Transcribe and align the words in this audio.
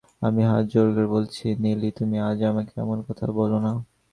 আমি 0.21 0.41
হাত 0.43 0.63
জোড় 0.71 0.89
করে 0.95 1.07
বলছি 1.07 1.45
নেলি, 1.63 1.89
তুমি 1.91 2.15
আজ 2.19 2.39
আমাকে 2.43 2.73
এমন 2.81 2.97
কথা 3.07 3.25
বোলো 3.37 3.57
না। 3.65 3.71